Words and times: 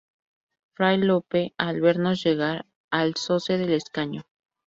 fray 0.73 0.97
Lope, 0.97 1.53
al 1.59 1.79
vernos 1.79 2.23
llegar, 2.23 2.65
alzóse 2.89 3.59
del 3.59 3.73
escaño: 3.73 4.23